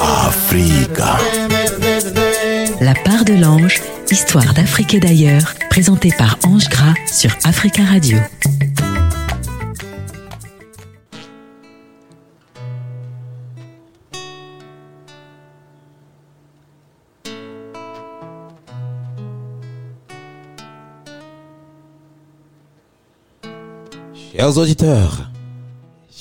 [0.00, 1.18] Africa.
[2.80, 8.18] La part de l'ange, histoire d'Afrique et d'ailleurs, présentée par Ange Gras sur Africa Radio.
[24.32, 25.31] Chers auditeurs,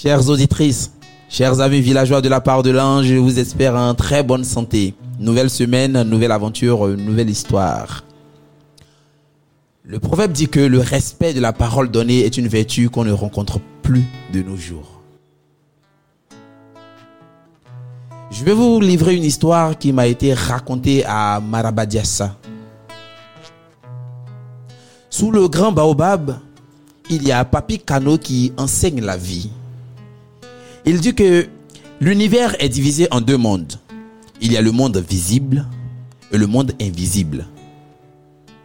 [0.02, 0.94] chères auditrices,
[1.30, 4.96] chers amis villageois de la part de l'ange, je vous espère en très bonne santé.
[5.20, 8.04] Nouvelle semaine, nouvelle aventure, nouvelle histoire.
[9.84, 13.12] Le proverbe dit que le respect de la parole donnée est une vertu qu'on ne
[13.12, 14.04] rencontre plus
[14.34, 15.02] de nos jours.
[18.32, 22.36] Je vais vous livrer une histoire qui m'a été racontée à Marabadiassa.
[25.12, 26.40] Sous le grand baobab,
[27.12, 29.52] il y a Papi Kano qui enseigne la vie.
[30.84, 31.48] Il dit que
[32.00, 33.74] l'univers est divisé en deux mondes.
[34.42, 35.68] Il y a le monde visible
[36.32, 37.46] et le monde invisible.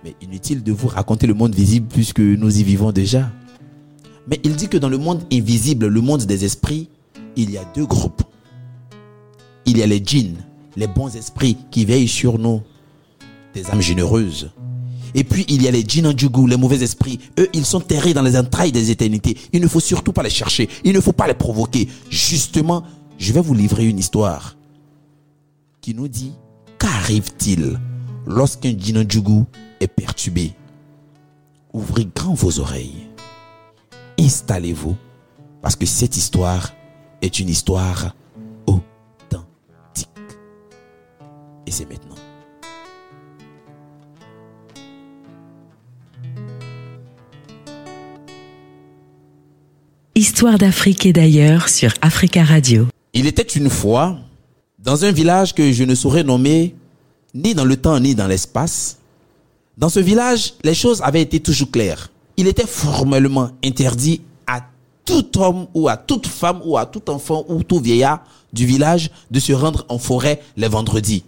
[0.02, 3.30] Mais inutile de vous raconter le monde visible puisque nous y vivons déjà.
[4.28, 6.88] Mais il dit que dans le monde invisible, le monde des esprits,
[7.36, 8.22] il y a deux groupes.
[9.66, 10.38] Il y a les djinns,
[10.74, 12.62] les bons esprits qui veillent sur nous,
[13.52, 14.50] des âmes généreuses.
[15.16, 16.14] Et puis il y a les djinns
[16.46, 17.18] les mauvais esprits.
[17.40, 19.36] Eux, ils sont terrés dans les entrailles des éternités.
[19.52, 20.68] Il ne faut surtout pas les chercher.
[20.84, 21.88] Il ne faut pas les provoquer.
[22.10, 22.84] Justement,
[23.18, 24.56] je vais vous livrer une histoire
[25.80, 26.32] qui nous dit
[26.78, 27.80] qu'arrive-t-il
[28.26, 29.06] lorsqu'un djinn
[29.80, 30.52] est perturbé?
[31.72, 33.08] Ouvrez grand vos oreilles.
[34.20, 34.96] Installez-vous
[35.62, 36.74] parce que cette histoire
[37.22, 38.14] est une histoire
[38.66, 40.10] authentique.
[41.66, 42.25] Et c'est maintenant.
[50.18, 52.86] Histoire d'Afrique et d'ailleurs sur Africa Radio.
[53.12, 54.16] Il était une fois,
[54.78, 56.74] dans un village que je ne saurais nommer
[57.34, 58.96] ni dans le temps ni dans l'espace.
[59.76, 62.10] Dans ce village, les choses avaient été toujours claires.
[62.38, 64.62] Il était formellement interdit à
[65.04, 69.10] tout homme ou à toute femme ou à tout enfant ou tout vieillard du village
[69.30, 71.24] de se rendre en forêt les vendredis.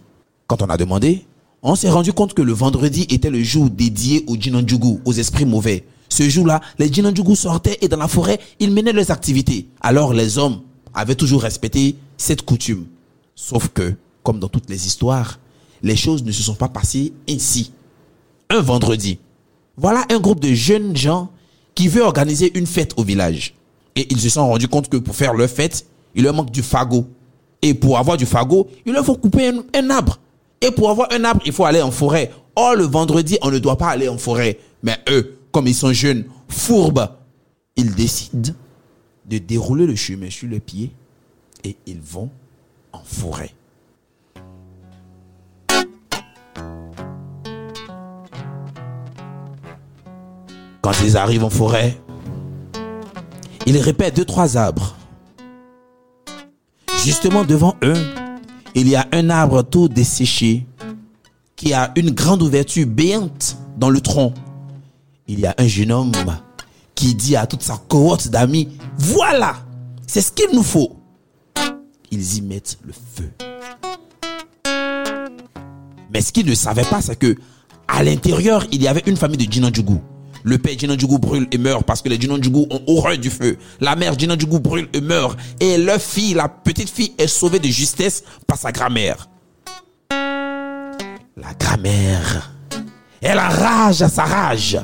[0.47, 1.27] Quand on a demandé,
[1.61, 5.45] on s'est rendu compte que le vendredi était le jour dédié aux djinandjougou, aux esprits
[5.45, 5.85] mauvais.
[6.09, 9.67] Ce jour-là, les djinandjougou sortaient et dans la forêt, ils menaient leurs activités.
[9.81, 10.61] Alors les hommes
[10.93, 12.85] avaient toujours respecté cette coutume.
[13.35, 13.93] Sauf que,
[14.23, 15.39] comme dans toutes les histoires,
[15.81, 17.71] les choses ne se sont pas passées ainsi.
[18.49, 19.19] Un vendredi,
[19.77, 21.29] voilà un groupe de jeunes gens
[21.75, 23.53] qui veut organiser une fête au village.
[23.95, 26.63] Et ils se sont rendus compte que pour faire leur fête, il leur manque du
[26.63, 27.07] fagot.
[27.61, 30.19] Et pour avoir du fagot, il leur faut couper un, un arbre.
[30.61, 32.31] Et pour avoir un arbre, il faut aller en forêt.
[32.55, 34.59] Or, le vendredi, on ne doit pas aller en forêt.
[34.83, 37.09] Mais eux, comme ils sont jeunes, fourbes,
[37.75, 38.53] ils décident
[39.25, 40.91] de dérouler le chemin sur le pied
[41.63, 42.29] et ils vont
[42.91, 43.53] en forêt.
[50.81, 51.97] Quand ils arrivent en forêt,
[53.65, 54.95] ils répètent deux, trois arbres.
[57.03, 57.95] Justement devant eux,
[58.75, 60.65] il y a un arbre tout desséché
[61.55, 64.33] qui a une grande ouverture béante dans le tronc.
[65.31, 66.11] Il y a un jeune homme
[66.95, 68.67] qui dit à toute sa cohorte d'amis,
[68.97, 69.57] voilà,
[70.07, 70.99] c'est ce qu'il nous faut.
[72.09, 73.31] Ils y mettent le feu.
[76.11, 77.35] Mais ce qu'ils ne savaient pas, c'est que
[77.87, 80.01] à l'intérieur, il y avait une famille de Djinandjougou.
[80.41, 83.59] Le père Djinandjougou brûle et meurt parce que les Djinandjougou ont horreur du feu.
[83.79, 85.37] La mère Djinandjougou brûle et meurt.
[85.59, 89.29] Et leur fille, la petite fille, est sauvée de justesse par sa grand-mère.
[90.09, 92.51] La grand-mère,
[93.21, 94.79] elle enrage à sa rage.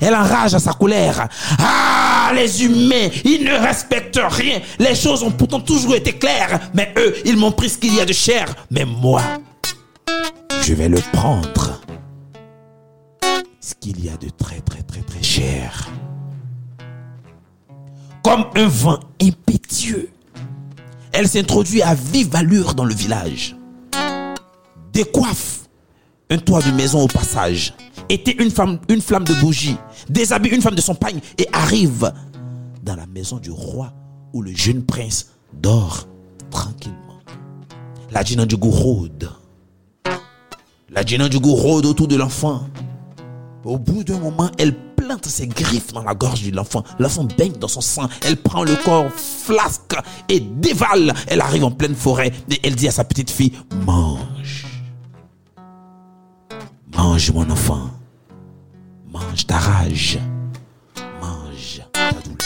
[0.00, 1.28] Elle enrage à sa colère.
[1.58, 4.60] Ah, les humains, ils ne respectent rien.
[4.78, 6.60] Les choses ont pourtant toujours été claires.
[6.74, 8.54] Mais eux, ils m'ont pris ce qu'il y a de cher.
[8.70, 9.22] Mais moi,
[10.62, 11.80] je vais le prendre.
[13.60, 15.88] Ce qu'il y a de très, très, très, très cher.
[18.22, 20.10] Comme un vent impétueux,
[21.12, 23.56] elle s'introduit à vive allure dans le village.
[24.92, 25.60] Décoiffe
[26.30, 27.74] un toit de maison au passage,
[28.08, 29.76] était une, femme, une flamme de bougie,
[30.08, 32.12] déshabille une femme de son pagne et arrive
[32.82, 33.92] dans la maison du roi
[34.32, 36.06] où le jeune prince dort
[36.50, 36.96] tranquillement.
[38.10, 39.30] La Djinandjougou rôde.
[40.90, 42.66] La Djinandjougou rôde autour de l'enfant.
[43.64, 46.84] Au bout d'un moment, elle plante ses griffes dans la gorge de l'enfant.
[46.98, 48.08] L'enfant baigne dans son sang.
[48.24, 49.96] Elle prend le corps flasque
[50.28, 51.14] et dévale.
[51.26, 53.52] Elle arrive en pleine forêt et elle dit à sa petite fille,
[53.84, 54.66] mange.
[56.96, 57.90] Mange mon enfant.
[59.18, 60.18] Mange ta rage.
[61.20, 62.38] Mange ta douleur.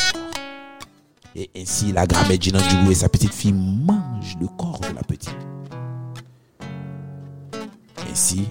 [1.37, 5.37] Et ainsi, la grand-mère Djinandjougou et sa petite fille mangent le corps de la petite.
[8.11, 8.47] Ainsi,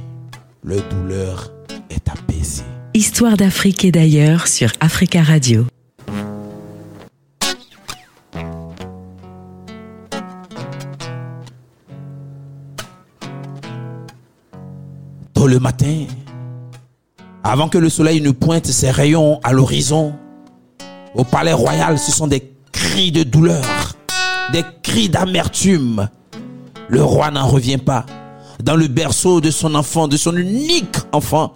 [0.64, 1.52] leur douleur
[1.90, 2.64] est apaisée.
[2.94, 5.66] Histoire d'Afrique et d'ailleurs sur Africa Radio.
[15.34, 16.06] Tôt le matin,
[17.44, 20.14] avant que le soleil ne pointe ses rayons à l'horizon,
[21.16, 23.96] au palais royal, ce sont des cris de douleur,
[24.52, 26.10] des cris d'amertume.
[26.88, 28.06] Le roi n'en revient pas.
[28.64, 31.54] Dans le berceau de son enfant, de son unique enfant,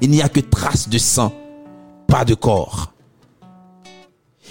[0.00, 1.32] il n'y a que traces de sang,
[2.08, 2.92] pas de corps.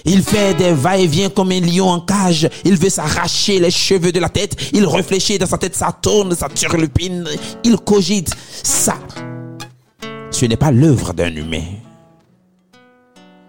[0.04, 2.48] Il fait des va-et-vient comme un lion en cage.
[2.64, 4.56] Il veut s'arracher les cheveux de la tête.
[4.72, 7.28] Il réfléchit dans sa tête, ça tourne, ça turlupine.
[7.62, 8.34] Il cogite.
[8.64, 8.96] Ça,
[10.42, 11.62] ce n'est pas l'œuvre d'un humain.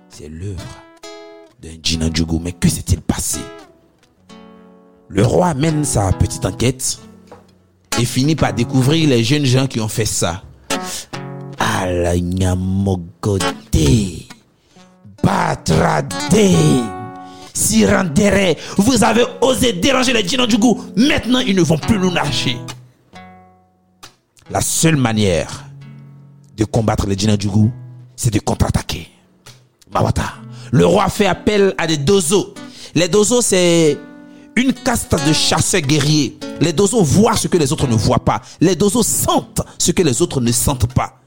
[0.10, 0.62] C'est l'œuvre
[1.60, 2.38] d'un Djinandjougou.
[2.38, 3.40] Mais que s'est-il passé?
[5.08, 7.00] Le roi mène sa petite enquête
[8.00, 10.44] et finit par découvrir les jeunes gens qui ont fait ça.
[11.58, 13.44] Alanyamogote,
[15.24, 16.14] Batrade,
[17.56, 20.80] Sirandere, vous avez osé déranger les Djinandjougou.
[20.96, 22.60] Maintenant, ils ne vont plus nous lâcher.
[24.52, 25.64] La seule manière
[26.56, 27.72] de combattre les Djinandjougou,
[28.16, 29.08] c'est de contre-attaquer.
[29.92, 30.34] Mawata.
[30.72, 32.54] Le roi fait appel à des dozos.
[32.96, 33.98] Les dozos, c'est
[34.56, 36.38] une caste de chasseurs guerriers.
[36.60, 38.42] Les dozos voient ce que les autres ne voient pas.
[38.62, 41.20] Les dozos sentent ce que les autres ne sentent pas.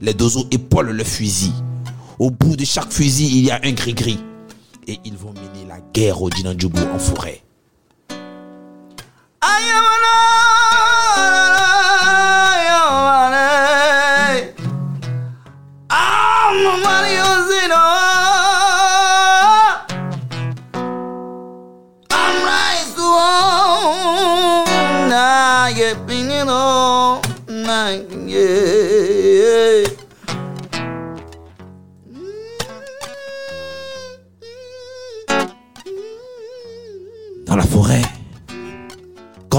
[0.00, 1.52] Les dozos épaulent le fusil.
[2.18, 4.20] Au bout de chaque fusil, il y a un gris-gris.
[4.86, 7.42] Et ils vont mener la guerre au Djinandjougou en forêt.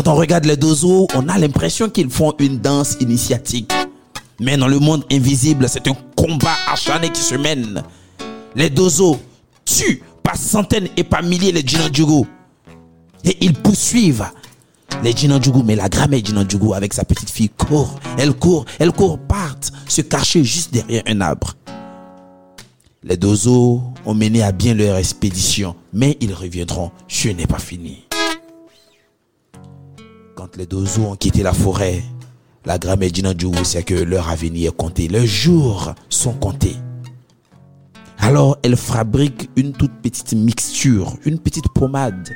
[0.03, 3.71] Quand on regarde les dozos, on a l'impression qu'ils font une danse initiatique.
[4.39, 7.83] Mais dans le monde invisible, c'est un combat acharné qui se mène.
[8.55, 9.19] Les dozos
[9.63, 12.25] tuent par centaines et par milliers les Djinandjougou.
[13.23, 14.25] Et ils poursuivent
[15.03, 15.61] les Djinandjougou.
[15.61, 17.99] Mais la grand-mère Djinandjougou avec sa petite fille court.
[18.17, 21.53] Elle court, elle court, partent se cacher juste derrière un arbre.
[23.03, 26.91] Les dozos ont mené à bien leur expédition, mais ils reviendront.
[27.07, 28.05] Ce n'est pas fini.
[30.57, 32.03] Les dozos ont quitté la forêt,
[32.65, 35.07] la grand-mère Djinandjougou sait que leur avenir est compté.
[35.07, 36.75] Leurs jours sont comptés.
[38.19, 42.29] Alors elle fabrique une toute petite mixture, une petite pommade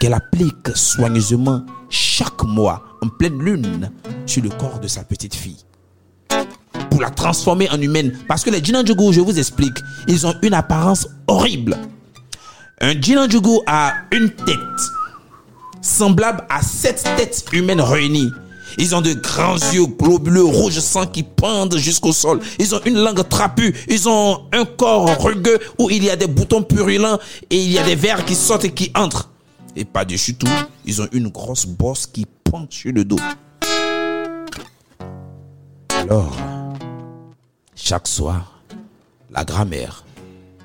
[0.00, 3.90] qu'elle applique soigneusement chaque mois en pleine lune
[4.26, 5.64] sur le corps de sa petite fille.
[6.90, 8.18] Pour la transformer en humaine.
[8.26, 9.78] Parce que les Djinandjougou, je vous explique,
[10.08, 11.76] ils ont une apparence horrible.
[12.80, 14.56] Un Djinandjougou a une tête
[15.82, 18.30] semblable à sept têtes humaines réunies.
[18.78, 22.40] Ils ont de grands yeux globuleux, rouge sang qui pendent jusqu'au sol.
[22.58, 23.74] Ils ont une langue trapue.
[23.88, 27.18] Ils ont un corps rugueux où il y a des boutons purulents
[27.50, 29.30] et il y a des vers qui sortent et qui entrent.
[29.76, 30.48] Et par-dessus tout,
[30.84, 33.18] ils ont une grosse bosse qui pend sur le dos.
[35.92, 36.36] Alors,
[37.74, 38.62] chaque soir,
[39.30, 40.04] la grand-mère,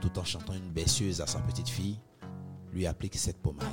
[0.01, 1.98] tout en chantant une baisseuse à sa petite fille,
[2.74, 3.65] lui applique cette pommade.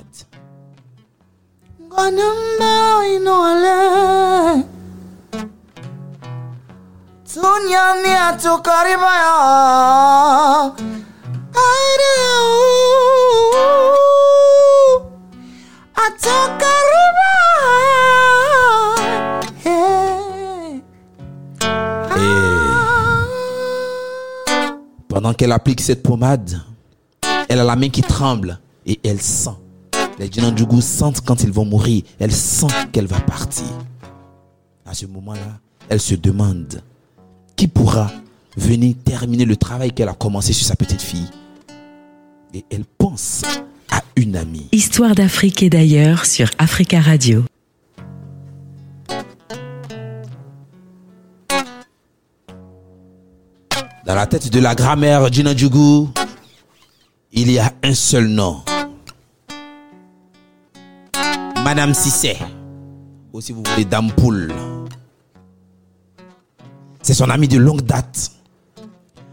[22.15, 22.21] Hey.
[25.07, 26.59] Pendant qu'elle applique cette pommade,
[27.49, 29.62] elle a la main qui tremble et elle sent.
[30.19, 32.03] Les Djinandjougou sentent quand ils vont mourir.
[32.19, 33.65] Elle sent qu'elle va partir.
[34.85, 36.81] À ce moment-là, elle se demande
[37.55, 38.11] qui pourra
[38.55, 41.29] venir terminer le travail qu'elle a commencé sur sa petite fille?
[42.53, 43.41] Et elle pense
[43.89, 44.67] à une amie.
[44.71, 47.43] Histoire d'Afrique et d'ailleurs sur Africa Radio.
[54.05, 56.11] Dans la tête de la grand-mère Djinandjougou,
[57.31, 58.61] il y a un seul nom.
[61.63, 62.35] Madame Sissé.
[63.31, 64.51] Ou si vous voulez, Dame Poule.
[67.01, 68.31] C'est son amie de longue date.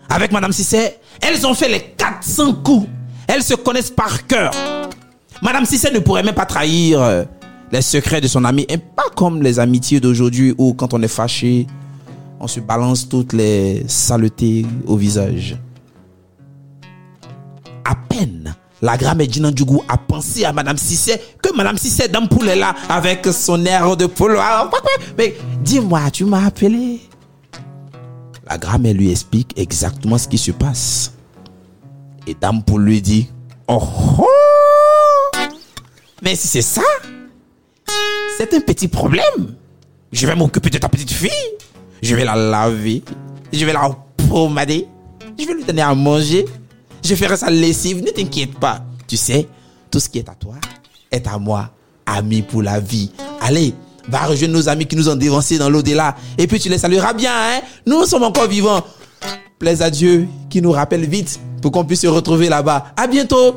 [0.08, 2.88] Avec Madame Sissé, elles ont fait les 400 coups.
[3.26, 4.52] Elles se connaissent par cœur.
[5.42, 7.24] Madame Cissé ne pourrait même pas trahir euh,
[7.72, 8.64] les secrets de son ami.
[8.68, 11.66] Et pas comme les amitiés d'aujourd'hui où quand on est fâché,
[12.38, 15.56] on se balance toutes les saletés au visage.
[17.84, 22.56] À peine la grand-mère Djinandjougou a pensé à Madame Cissé que Madame Cissé d'Ampoule est
[22.56, 24.38] là avec son air de polo.
[25.18, 27.00] Mais dis-moi, tu m'as appelé
[28.48, 31.12] La grand-mère lui explique exactement ce qui se passe.
[32.26, 33.28] Et Dampoule lui dit
[33.68, 33.82] Oh
[34.18, 34.26] oh
[36.22, 36.82] Mais si c'est ça,
[38.38, 39.56] c'est un petit problème.
[40.12, 41.30] Je vais m'occuper de ta petite fille.
[42.02, 43.02] Je vais la laver.
[43.52, 43.90] Je vais la
[44.28, 44.86] pommader.
[45.38, 46.46] Je vais lui donner à manger.
[47.04, 48.02] Je ferai sa lessive.
[48.02, 48.82] Ne t'inquiète pas.
[49.06, 49.48] Tu sais,
[49.90, 50.54] tout ce qui est à toi
[51.10, 51.70] est à moi.
[52.06, 53.10] Ami pour la vie.
[53.40, 53.74] Allez,
[54.08, 56.16] va rejoindre nos amis qui nous ont dévancés dans l'au-delà.
[56.38, 57.32] Et puis tu les salueras bien.
[57.32, 57.60] Hein?
[57.86, 58.84] Nous sommes encore vivants.
[59.58, 62.92] Plaise à Dieu qui nous rappelle vite pour qu'on puisse se retrouver là-bas.
[62.96, 63.56] À bientôt.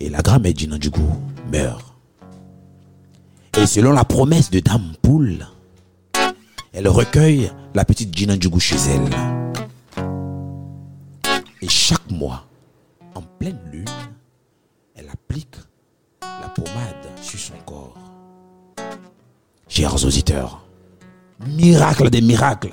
[0.00, 1.08] Et la grand-mère Djinandjougou
[1.52, 1.84] meurt.
[3.60, 5.46] Et selon la promesse de Dame Poule,
[6.72, 10.04] elle recueille la petite Djinandjougou chez elle.
[11.60, 12.44] Et chaque mois,
[13.14, 13.84] en pleine lune,
[14.94, 15.56] elle applique
[16.22, 17.96] la pommade sur son corps.
[19.68, 20.64] Chers auditeurs,
[21.46, 22.72] miracle des miracles.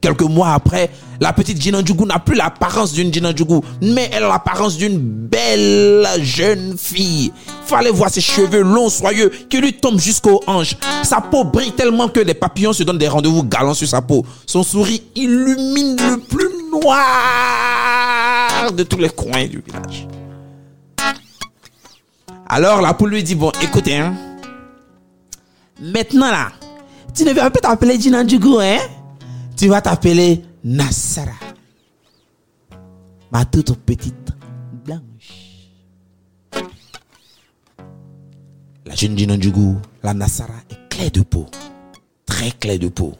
[0.00, 0.90] Quelques mois après,
[1.20, 6.76] la petite Djinandjougou n'a plus l'apparence d'une Djinandjougou, mais elle a l'apparence d'une belle jeune
[6.78, 7.32] fille.
[7.66, 10.76] Fallait voir ses cheveux longs, soyeux, qui lui tombent jusqu'aux hanches.
[11.02, 14.24] Sa peau brille tellement que les papillons se donnent des rendez-vous galants sur sa peau.
[14.46, 20.06] Son sourire illumine le plus noir de tous les coins du village.
[22.48, 24.14] Alors la poule lui dit, bon, écoutez, hein,
[25.80, 26.52] maintenant là,
[27.12, 28.78] tu ne vas pas t'appeler Djinandjougou, hein
[29.56, 31.32] tu vas t'appeler Nassara.
[33.32, 34.14] Ma toute petite
[38.96, 41.46] Djinandjougou, la Nassara, est claire de peau.
[42.24, 43.12] Très claire de peau.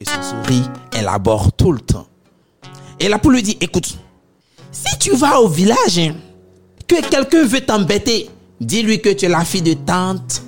[0.00, 2.08] Et son sourire élabore tout le temps.
[2.98, 3.98] Et la poule lui dit, écoute,
[4.72, 6.16] si tu vas au village, hein,
[6.88, 8.28] que quelqu'un veut t'embêter,
[8.60, 10.42] dis-lui que tu es la fille de tante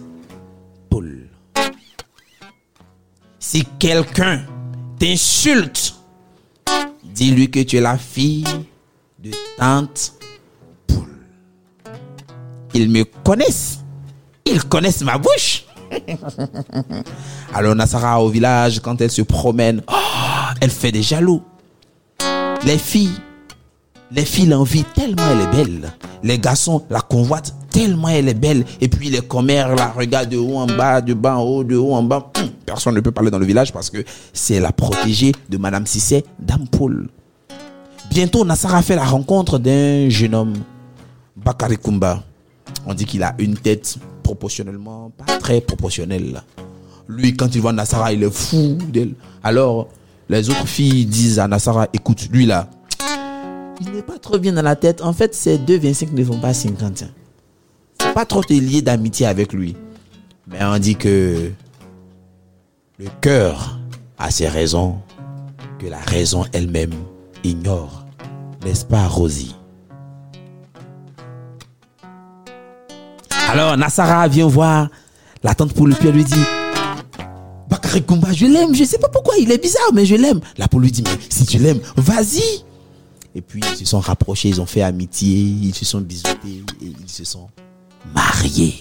[0.91, 1.29] Poule.
[3.39, 4.45] Si quelqu'un
[4.99, 5.95] t'insulte,
[7.05, 8.45] dis-lui que tu es la fille
[9.21, 10.15] de tante
[10.89, 11.27] Poule.
[12.75, 13.79] Ils me connaissent.
[14.65, 15.65] Connaissent ma bouche.
[17.55, 19.95] Alors Nassara au village, quand elle se promène, oh,
[20.61, 21.43] elle fait des jaloux.
[22.65, 23.15] Les filles,
[24.11, 25.93] les filles l'envient tellement elle est belle.
[26.23, 28.65] Les garçons la convoitent tellement elle est belle.
[28.81, 31.77] Et puis les commères la regardent de haut en bas, de bas en haut, de
[31.77, 32.31] haut en bas.
[32.39, 35.87] Hum, Personne ne peut parler dans le village parce que c'est la protégée de Madame
[35.87, 37.09] Cissé d'Ampoule.
[38.11, 40.55] Bientôt, Nassara fait la rencontre d'un jeune homme,
[41.37, 42.23] Bakari Kumba.
[42.87, 43.97] On dit qu'il a une tête
[44.29, 46.43] proportionnellement, pas très proportionnelle.
[47.09, 49.15] Lui, quand il voit Nassara, il est fou d'elle.
[49.43, 49.89] Alors,
[50.29, 52.69] les autres filles disent à Nassara, écoute, lui là,
[53.81, 55.01] il n'est pas trop bien dans la tête.
[55.01, 57.03] En fait, ces 2,25 ne font pas 50.
[57.05, 57.07] hein.
[58.03, 59.75] Faut pas trop te lier d'amitié avec lui.
[60.47, 61.51] Mais on dit que
[62.99, 63.79] le cœur
[64.19, 64.97] a ses raisons
[65.79, 66.93] que la raison elle-même
[67.45, 68.05] ignore.
[68.63, 69.55] N'est-ce pas, Rosie?
[73.59, 74.89] Alors, Nassara vient voir
[75.43, 76.45] la tante poule, puis elle lui dit
[77.69, 80.39] Bakary Koumba, je l'aime, je sais pas pourquoi, il est bizarre, mais je l'aime.
[80.59, 82.63] La poule lui dit Mais si tu l'aimes, vas-y.
[83.35, 86.93] Et puis, ils se sont rapprochés, ils ont fait amitié, ils se sont bisoutés et
[87.03, 87.49] ils se sont
[88.15, 88.81] mariés.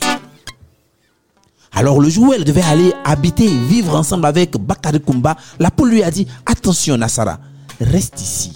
[1.71, 5.89] Alors le jour où elle devait aller habiter, vivre ensemble avec Bakary Koumba, la poule
[5.89, 7.39] lui a dit Attention Nassara,
[7.81, 8.53] reste ici.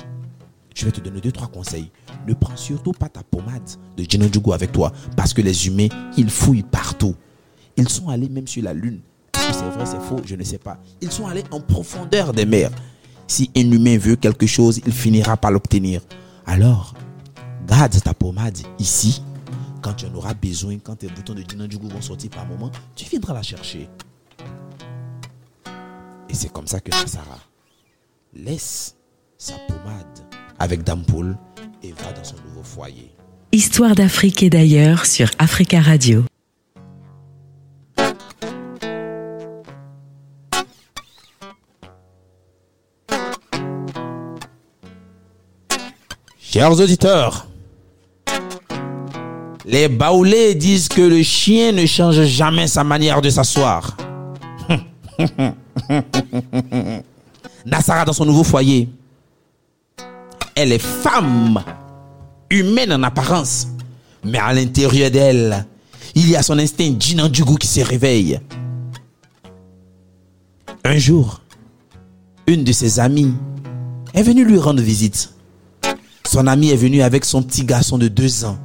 [0.75, 1.89] Je vais te donner deux, trois conseils.
[2.27, 4.91] Ne prends surtout pas ta pommade de Djinondjougou avec toi.
[5.15, 5.87] Parce que les humains,
[6.17, 7.15] ils fouillent partout.
[7.77, 9.01] Ils sont allés même sur la lune.
[9.33, 10.21] Est-ce que c'est vrai, c'est faux?
[10.25, 10.77] Je ne sais pas.
[11.01, 12.71] Ils sont allés en profondeur des mers.
[13.27, 16.01] Si un humain veut quelque chose, il finira par l'obtenir.
[16.45, 16.93] Alors,
[17.65, 19.23] garde ta pommade ici.
[19.81, 23.05] Quand tu en auras besoin, quand tes boutons de Djinondjougou vont sortir par moment, tu
[23.09, 23.89] viendras la chercher.
[26.29, 27.39] Et c'est comme ça que Nassara
[28.33, 28.95] laisse
[29.37, 30.19] sa pommade
[30.59, 31.35] avec Dampoule
[31.83, 33.11] et va dans son nouveau foyer.
[33.51, 36.23] Histoire d'Afrique et d'ailleurs sur Africa Radio.
[46.39, 47.47] Chers auditeurs,
[49.65, 53.95] les baoulés disent que le chien ne change jamais sa manière de s'asseoir.
[57.65, 58.89] Nassara dans son nouveau foyer.
[60.55, 61.63] Elle est femme,
[62.49, 63.67] humaine en apparence,
[64.23, 65.65] mais à l'intérieur d'elle,
[66.15, 66.91] il y a son instinct
[67.43, 68.39] goût qui se réveille.
[70.83, 71.41] Un jour,
[72.47, 73.33] une de ses amies
[74.13, 75.33] est venue lui rendre visite.
[76.27, 78.57] Son amie est venue avec son petit garçon de deux ans.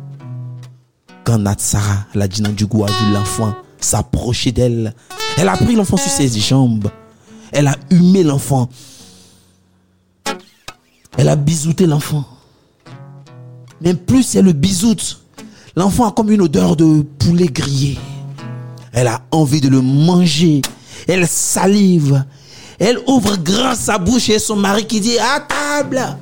[1.24, 2.28] Quand Natsara, la
[2.64, 4.94] goût a vu l'enfant s'approcher d'elle,
[5.38, 6.88] elle a pris l'enfant sur ses jambes.
[7.52, 8.68] Elle a humé l'enfant.
[11.16, 12.24] Elle a bisouté l'enfant.
[13.80, 15.20] Mais plus elle le bisoute,
[15.74, 17.98] l'enfant a comme une odeur de poulet grillé.
[18.92, 20.62] Elle a envie de le manger.
[21.06, 22.24] Elle salive.
[22.78, 26.16] Elle ouvre grand sa bouche et son mari qui dit à table.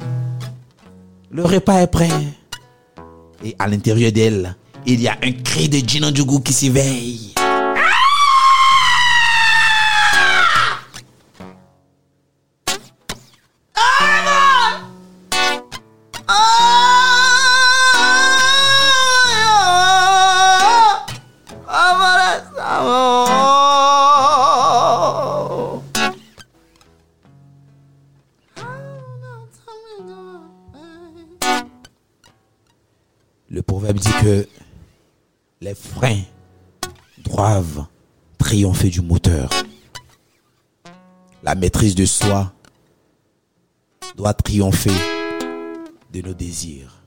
[1.30, 2.10] Le repas est prêt.
[3.44, 4.54] Et à l'intérieur d'elle,
[4.86, 7.34] il y a un cri de Djinandjougou qui s'éveille.
[35.60, 36.22] Les freins
[37.22, 37.86] doivent
[38.38, 39.50] triompher du moteur.
[41.42, 42.52] La maîtrise de soi
[44.16, 44.92] doit triompher
[46.12, 47.02] de nos désirs.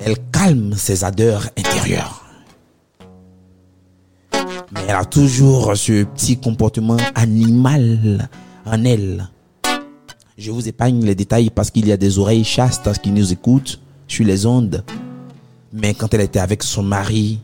[0.00, 2.24] Elle calme ses ardeurs intérieures.
[4.72, 8.28] Mais elle a toujours ce petit comportement animal
[8.66, 9.30] en elle.
[10.36, 13.80] Je vous épargne les détails parce qu'il y a des oreilles chastes qui nous écoutent
[14.08, 14.84] sur les ondes.
[15.76, 17.40] Mais quand elle était avec son mari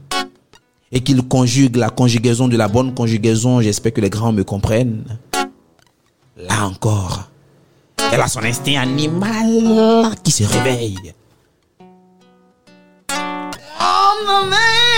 [0.92, 5.04] et qu'il conjugue la conjugaison de la bonne conjugaison, j'espère que les grands me comprennent.
[6.36, 7.28] Là encore,
[8.12, 11.12] elle a son instinct animal qui se réveille.
[13.10, 14.89] Oh,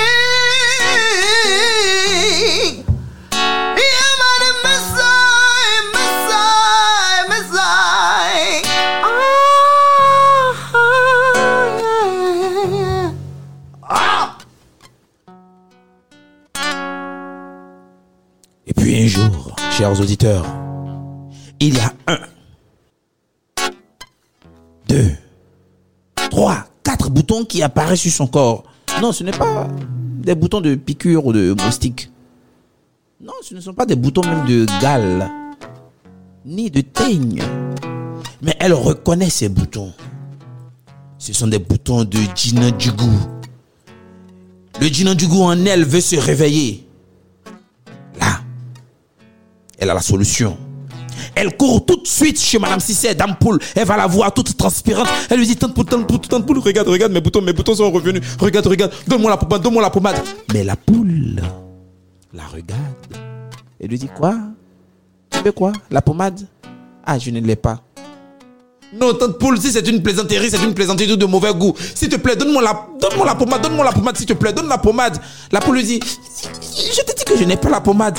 [18.83, 20.45] un jour, chers auditeurs,
[21.61, 22.18] il y a un,
[24.88, 25.11] deux,
[26.31, 28.64] trois, quatre boutons qui apparaissent sur son corps.
[29.01, 29.68] Non, ce n'est pas
[30.23, 32.11] des boutons de piqûre ou de moustique.
[33.21, 35.31] Non, ce ne sont pas des boutons même de gale,
[36.45, 37.42] ni de teigne.
[38.42, 39.92] Mais elle reconnaît ces boutons.
[41.18, 43.12] Ce sont des boutons de Gina Djougou.
[44.81, 46.88] Le Gina Djougou en elle veut se réveiller.
[49.83, 50.57] Elle a la solution.
[51.35, 53.59] Elle court tout de suite chez Madame Cissé, Dame Poule.
[53.75, 55.09] Elle va la voir toute transpirante.
[55.29, 57.75] Elle lui dit, tante Poule, tante Poule, tante Poule, regarde, regarde mes boutons, mes boutons
[57.75, 58.23] sont revenus.
[58.38, 60.23] Regarde, regarde, donne-moi la pommade, donne-moi la pommade.
[60.53, 61.42] Mais la poule
[62.33, 62.79] la regarde.
[63.81, 64.37] Elle lui dit, quoi?
[65.31, 65.73] Tu veux quoi?
[65.90, 66.47] La pommade?
[67.05, 67.81] Ah, je ne l'ai pas.
[68.95, 71.75] Non, tante Poule, si c'est une plaisanterie, c'est une plaisanterie de mauvais goût.
[71.97, 74.68] S'il te plaît, donne-moi la, donne-moi la pommade, donne-moi la pommade, s'il te plaît, donne
[74.68, 75.18] la pommade.
[75.51, 78.16] La poule lui dit, je te dis que je n'ai pas la pommade.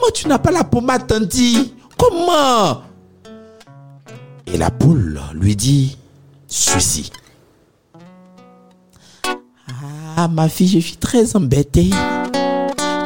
[0.00, 2.80] Comment tu n'as pas la pommade, Tanti Comment?
[4.46, 5.98] Et la poule lui dit
[6.46, 7.12] ceci.
[10.16, 11.90] Ah, ma fille, je suis très embêtée.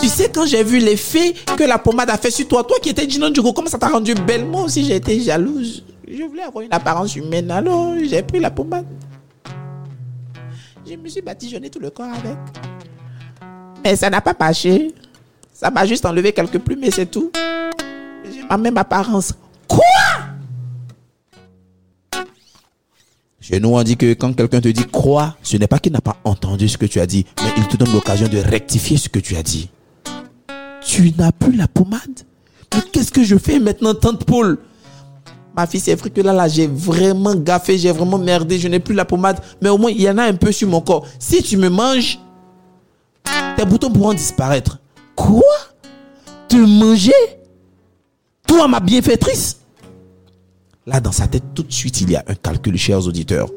[0.01, 2.91] Tu sais, quand j'ai vu l'effet que la pommade a fait sur toi, toi qui
[2.91, 4.47] étais Gino Djogo, comment ça t'a rendu belle?
[4.47, 5.85] Moi aussi, j'ai été jalouse.
[6.07, 8.87] Je voulais avoir une apparence humaine, alors j'ai pris la pommade.
[10.89, 12.39] Je me suis batigeonné tout le corps avec.
[13.83, 14.95] Mais ça n'a pas marché.
[15.65, 17.33] Ça m'a juste enlevé quelques plumes et c'est tout.
[18.23, 19.33] J'ai ma même apparence.
[19.67, 19.81] Quoi?
[23.41, 26.03] Chez nous, on dit que quand quelqu'un te dit quoi, ce n'est pas qu'il n'a
[26.03, 29.09] pas entendu ce que tu as dit, mais il te donne l'occasion de rectifier ce
[29.09, 29.71] que tu as dit.
[30.83, 32.21] Tu n'as plus la pommade?
[32.93, 34.59] Qu'est-ce que je fais maintenant, tante Paul?
[35.57, 38.81] Ma fille, c'est vrai que là, là, j'ai vraiment gaffé, j'ai vraiment merdé, je n'ai
[38.81, 41.07] plus la pommade, mais au moins, il y en a un peu sur mon corps.
[41.19, 42.19] Si tu me manges,
[43.57, 44.79] tes boutons pourront disparaître.
[45.17, 45.43] Quoi?
[46.49, 47.13] Te manger?
[48.47, 49.59] Toi, ma bienfaitrice?
[50.87, 53.49] Là, dans sa tête, tout de suite, il y a un calcul, chers auditeurs.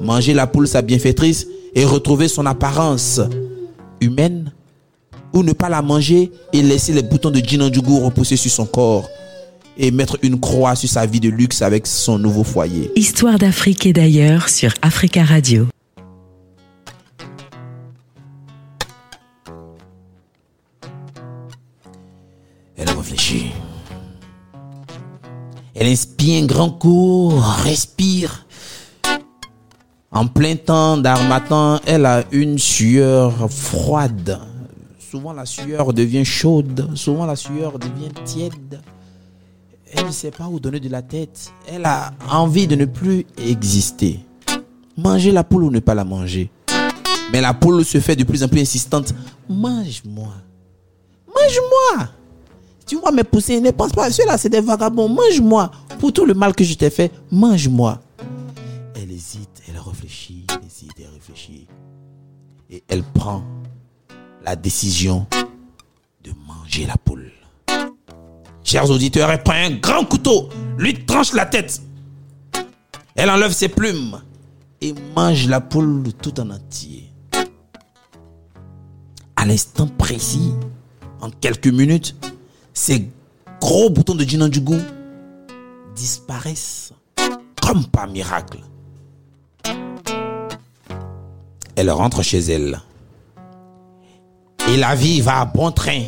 [0.00, 3.20] Manger la poule, sa bienfaitrice, et retrouver son apparence
[4.00, 4.52] humaine,
[5.32, 9.08] ou ne pas la manger et laisser les boutons de Jinanjugu repousser sur son corps
[9.76, 12.92] et mettre une croix sur sa vie de luxe avec son nouveau foyer.
[12.94, 15.66] Histoire d'Afrique et d'ailleurs sur Africa Radio.
[25.74, 28.46] Elle inspire un grand coup, respire.
[30.12, 34.40] En plein temps d'armatan, elle a une sueur froide.
[34.98, 38.80] Souvent la sueur devient chaude, souvent la sueur devient tiède.
[39.92, 41.52] Elle ne sait pas où donner de la tête.
[41.68, 44.20] Elle a envie de ne plus exister.
[44.96, 46.50] Manger la poule ou ne pas la manger.
[47.32, 49.12] Mais la poule se fait de plus en plus insistante.
[49.48, 50.32] Mange-moi.
[51.26, 52.08] Mange-moi.
[52.86, 55.08] Tu vois mes poussins, ne pense pas, ceux-là c'est des vagabonds.
[55.08, 55.70] Mange-moi.
[55.98, 58.00] Pour tout le mal que je t'ai fait, mange-moi.
[58.94, 61.66] Elle hésite, elle réfléchit, elle hésite, elle réfléchit.
[62.70, 63.42] Et elle prend
[64.44, 65.26] la décision
[66.22, 67.32] de manger la poule.
[68.62, 71.80] Chers auditeurs, elle prend un grand couteau, lui tranche la tête.
[73.14, 74.20] Elle enlève ses plumes
[74.80, 77.10] et mange la poule tout en entier.
[79.36, 80.52] À l'instant précis,
[81.20, 82.16] en quelques minutes,
[82.74, 83.08] ces
[83.60, 84.82] gros boutons de goût
[85.94, 86.92] disparaissent
[87.62, 88.58] comme par miracle.
[91.76, 92.80] Elle rentre chez elle.
[94.68, 96.04] Et la vie va à bon train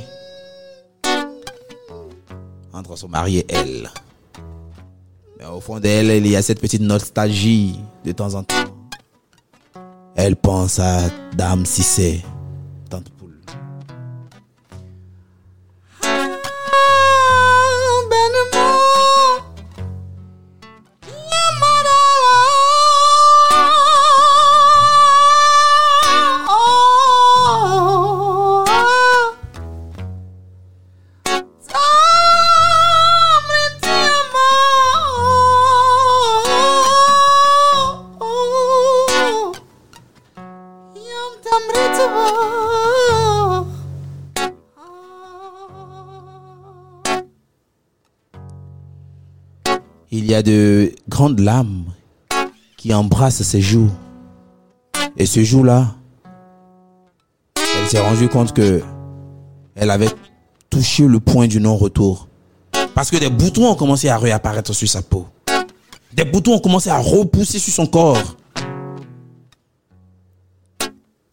[2.73, 3.91] entre son mari et elle.
[5.39, 8.55] Mais au fond d'elle, il y a cette petite nostalgie de temps en temps.
[10.15, 11.01] Elle pense à
[11.37, 12.23] Dame Cissé,
[50.37, 51.85] a de grandes lames
[52.77, 53.91] qui embrassent ses joues.
[55.17, 55.95] Et ce jour-là,
[57.57, 58.83] elle s'est rendue compte que
[59.75, 60.11] elle avait
[60.69, 62.29] touché le point du non-retour.
[62.95, 65.27] Parce que des boutons ont commencé à réapparaître sur sa peau.
[66.13, 68.37] Des boutons ont commencé à repousser sur son corps.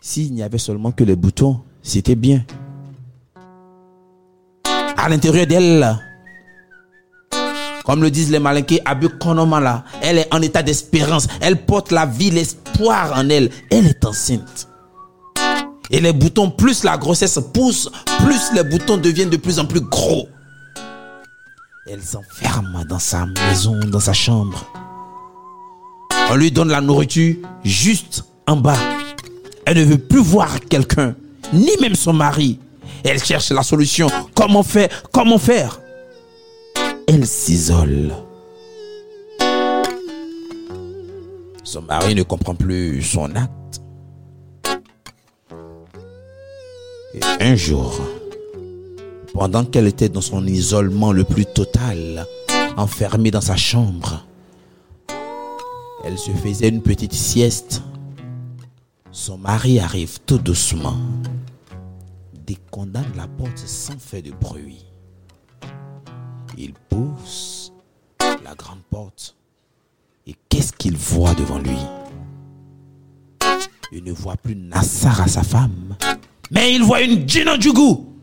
[0.02, 2.44] S'il n'y avait seulement que les boutons, c'était bien.
[4.98, 5.98] À l'intérieur d'elle,
[7.84, 11.28] comme le disent les malinqués, Abu Konomala, elle est en état d'espérance.
[11.42, 13.50] Elle porte la vie, l'espoir en elle.
[13.70, 14.70] Elle est enceinte.
[15.92, 17.90] Et les boutons, plus la grossesse pousse,
[18.24, 20.28] plus les boutons deviennent de plus en plus gros.
[21.86, 24.66] Elle s'enferme dans sa maison, dans sa chambre.
[26.32, 28.78] On lui donne la nourriture juste en bas.
[29.66, 31.16] Elle ne veut plus voir quelqu'un,
[31.52, 32.60] ni même son mari.
[33.04, 34.08] Elle cherche la solution.
[34.34, 34.88] Comment faire?
[35.12, 35.83] Comment faire?
[37.08, 38.14] Elle s'isole.
[41.64, 43.82] Son mari ne comprend plus son acte.
[47.40, 48.00] Un jour,
[49.34, 52.26] pendant qu'elle était dans son isolement le plus total,
[52.78, 54.26] enfermée dans sa chambre,
[56.04, 57.82] elle se faisait une petite sieste.
[59.12, 60.98] Son mari arrive tout doucement,
[62.46, 64.86] décondamne la porte sans faire de bruit.
[66.58, 67.72] Il pousse
[68.44, 69.36] la grande porte.
[70.28, 71.78] Et qu'est-ce qu'il voit devant lui?
[73.92, 75.96] Il ne voit plus Nassar à sa femme,
[76.50, 78.14] mais il voit une Gina Djougou.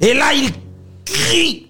[0.00, 0.50] Et là, il
[1.04, 1.68] crie.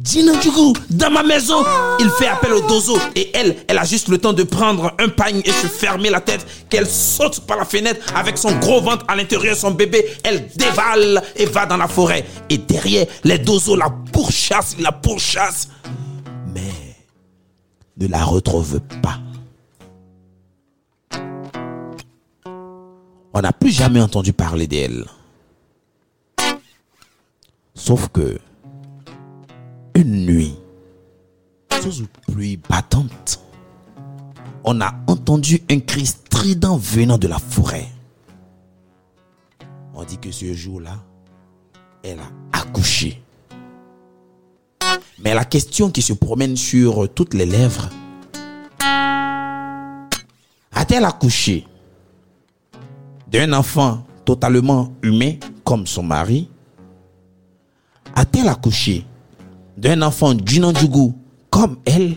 [0.00, 1.62] Djougou, dans ma maison,
[2.00, 2.98] il fait appel au dozo.
[3.14, 6.20] Et elle, elle a juste le temps de prendre un pagne et se fermer la
[6.20, 6.46] tête.
[6.68, 10.04] Qu'elle saute par la fenêtre avec son gros ventre à l'intérieur, son bébé.
[10.24, 12.24] Elle dévale et va dans la forêt.
[12.48, 15.68] Et derrière, les dozos la pourchassent, la pourchassent.
[16.52, 16.72] Mais
[17.98, 19.18] ne la retrouve pas.
[23.34, 25.06] On n'a plus jamais entendu parler d'elle.
[27.74, 28.38] Sauf que,
[29.94, 30.54] une nuit,
[31.90, 33.40] sous pluie battante,
[34.64, 37.88] on a entendu un cri strident venant de la forêt.
[39.94, 40.98] On dit que ce jour-là,
[42.02, 43.22] elle a accouché.
[45.18, 47.88] Mais la question qui se promène sur toutes les lèvres,
[50.72, 51.66] a-t-elle accouché
[53.28, 56.48] d'un enfant totalement humain comme son mari?
[58.14, 59.04] A-t-elle accouché
[59.82, 61.12] d'un enfant Djinandjougou
[61.50, 62.16] comme elle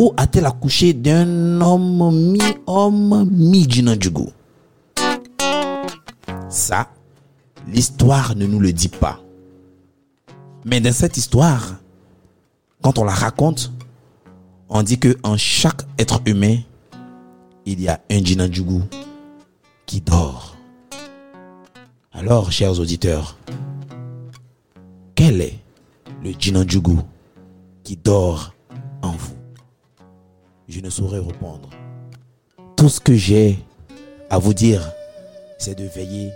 [0.00, 4.30] Ou a-t-elle accouché d'un homme mi-homme, mi-Djinandjougou
[6.48, 6.88] Ça,
[7.68, 9.20] L'histoire ne nous le dit pas.
[10.64, 11.76] Mais dans cette histoire,
[12.82, 13.72] quand on la raconte,
[14.68, 16.58] on dit que chaque être humain,
[17.66, 18.80] il y a un Jinanjugu
[19.86, 20.56] qui dort.
[22.12, 23.36] Alors, chers auditeurs,
[25.14, 25.61] quel est
[26.24, 26.96] le Jinanjugu
[27.82, 28.54] qui dort
[29.02, 29.34] en vous
[30.68, 31.68] Je ne saurais répondre.
[32.76, 33.58] Tout ce que j'ai
[34.30, 34.90] à vous dire,
[35.58, 36.30] c'est de veiller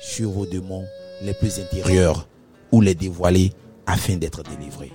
[0.00, 0.84] sur vos démons
[1.22, 2.28] les plus intérieurs
[2.72, 3.52] ou les dévoiler
[3.86, 4.92] afin d'être délivrés.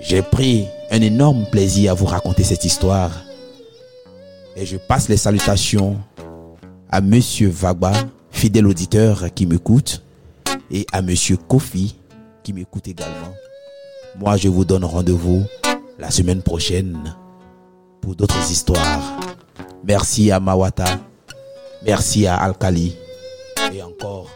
[0.00, 3.10] J'ai pris un énorme plaisir à vous raconter cette histoire
[4.56, 5.98] et je passe les salutations
[6.90, 7.92] à Monsieur Vagba,
[8.30, 10.02] fidèle auditeur qui m'écoute,
[10.70, 11.96] et à Monsieur Kofi
[12.42, 13.34] qui m'écoute également.
[14.18, 15.44] Moi, je vous donne rendez-vous
[15.98, 17.14] la semaine prochaine
[18.00, 19.20] pour d'autres histoires.
[19.84, 21.00] Merci à Mawata,
[21.84, 22.96] merci à Alkali
[23.72, 24.28] et encore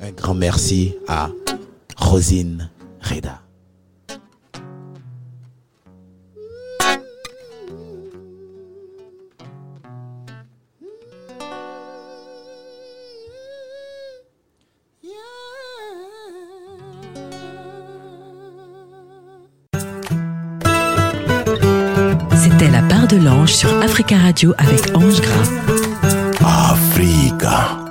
[0.00, 1.28] un grand merci à
[1.96, 3.43] Rosine Reda.
[23.44, 26.70] L'ange sur Africa Radio avec Ange Gras.
[26.72, 27.83] Africa.